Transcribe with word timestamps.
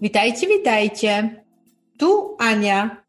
Witajcie, 0.00 0.46
witajcie. 0.46 1.44
Tu 1.98 2.36
Ania. 2.38 3.04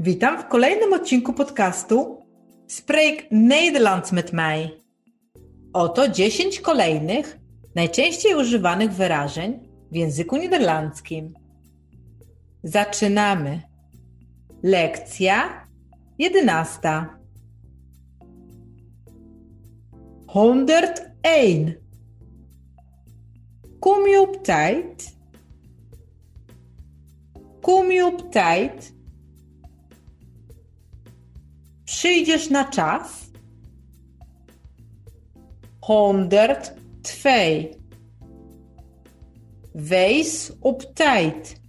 Witam 0.00 0.38
w 0.42 0.48
kolejnym 0.48 0.92
odcinku 0.92 1.32
podcastu 1.32 2.18
Spreek 2.68 3.26
Nederlands 3.30 4.12
met 4.12 4.32
mij. 4.32 4.82
Oto 5.72 6.08
10 6.08 6.60
kolejnych, 6.60 7.38
najczęściej 7.74 8.34
używanych 8.34 8.92
wyrażeń 8.92 9.68
w 9.92 9.96
języku 9.96 10.36
niderlandzkim. 10.36 11.34
Zaczynamy. 12.62 13.62
Lekcja 14.62 15.66
11. 16.18 17.06
101. 20.28 21.74
Kom 23.80 24.08
je 24.08 24.20
op 24.20 24.44
tijd? 24.44 25.13
Kom 27.64 27.90
je 27.90 28.06
op 28.06 28.32
tijd? 28.32 28.94
Przyjdziesz 31.84 32.48
na 32.48 32.64
czas? 32.64 33.30
102. 35.80 37.68
Wees 39.72 40.52
op 40.60 40.82
tijd. 40.94 41.60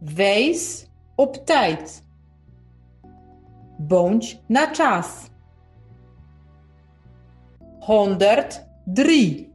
Wees 0.00 0.86
op 1.16 1.34
tijd. 1.46 2.02
Bądź 3.78 4.38
na 4.48 4.70
czas. 4.70 5.30
103. 7.80 9.54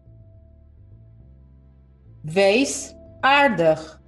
Wees 2.23 2.95
aardig. 3.21 4.02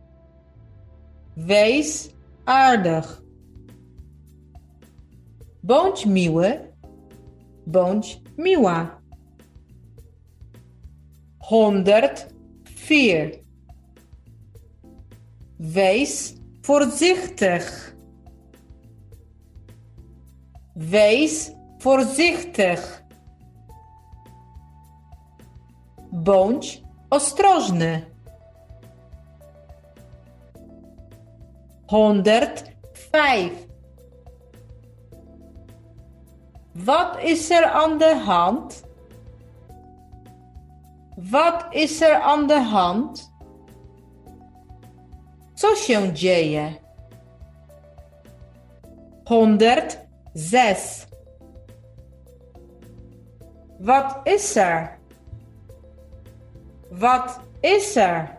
Wees 1.38 2.10
aardig. 2.46 3.06
Bądź 5.64 6.06
miły. 6.06 6.74
Bądź 7.68 8.22
miła. 8.38 9.02
104. 11.44 13.44
Wees 15.60 16.34
voorzichtig. 16.64 17.96
Wees 20.76 21.52
voorzichtig. 21.80 22.80
Bądź 26.12 26.84
ostrożny. 27.10 28.15
105. 31.96 33.52
Wat 36.74 37.24
is 37.24 37.50
er 37.50 37.66
aan 37.66 37.98
de 37.98 38.16
hand? 38.16 38.84
Wat 41.16 41.66
is 41.70 42.02
er 42.02 42.20
aan 42.22 42.48
de 42.48 42.60
hand? 42.60 43.34
Co 45.54 45.76
się 45.76 46.12
dzieje? 46.14 46.78
106. 49.24 51.08
Wat 53.80 54.20
is 54.24 54.56
er? 54.56 55.00
Wat 56.92 57.40
is 57.62 57.96
er? 57.96 58.38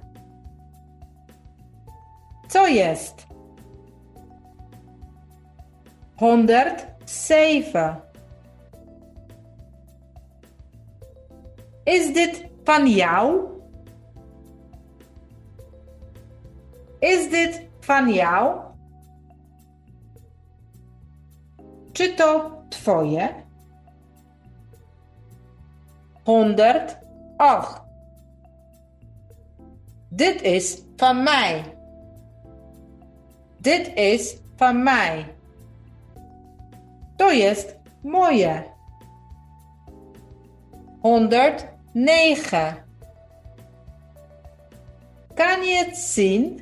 Co 2.48 2.66
jest? 2.66 3.25
107. 6.16 8.02
Is 11.84 12.12
dit 12.12 12.46
van 12.64 12.86
jou? 12.86 13.46
Is 16.98 17.30
dit 17.30 17.68
van 17.80 18.12
jou? 18.12 18.60
Czy 21.92 22.14
to 22.14 22.50
twoje? 22.68 23.34
108. 26.24 27.82
Dit 30.08 30.42
is 30.42 30.82
van 30.96 31.22
mij. 31.22 31.76
Dit 33.60 33.94
is 33.94 34.36
van 34.56 34.82
mij. 34.82 35.35
To 37.16 37.32
jest 37.32 37.76
moje. 38.02 38.62
109. 41.02 42.76
Kan 45.34 45.64
je 45.64 45.84
het 45.84 45.96
zien? 45.96 46.60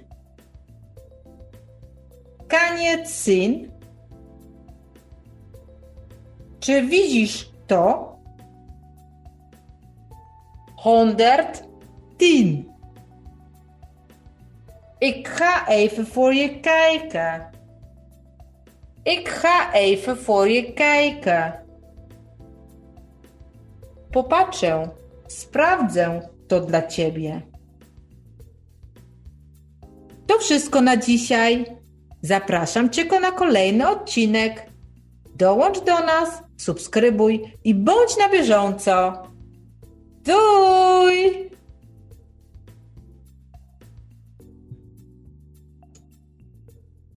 Kan 2.47 2.81
je 2.81 2.97
het 2.97 3.09
zien? 3.09 3.72
Czy 6.59 6.82
widzisz 6.82 7.50
to? 7.66 8.19
110. 10.76 12.69
Ik 14.98 15.28
ga 15.28 15.69
even 15.69 16.06
voor 16.06 16.34
je 16.34 16.60
kijken. 16.60 17.53
Ik 19.04 19.28
ga 19.28 19.72
even 19.72 20.16
voor 20.16 20.48
je 20.48 20.72
kijken. 20.72 21.53
Popatrzę, 24.10 24.88
sprawdzę 25.26 26.28
to 26.48 26.60
dla 26.60 26.82
ciebie. 26.82 27.43
To 30.26 30.38
wszystko 30.38 30.81
na 30.81 30.97
dzisiaj. 30.97 31.64
Zapraszam 32.22 32.91
Cię 32.91 33.20
na 33.20 33.32
kolejny 33.32 33.88
odcinek. 33.88 34.66
Dołącz 35.34 35.81
do 35.81 36.00
nas, 36.00 36.43
subskrybuj 36.56 37.59
i 37.64 37.75
bądź 37.75 38.16
na 38.16 38.28
bieżąco. 38.28 39.22
Doei! 40.22 41.24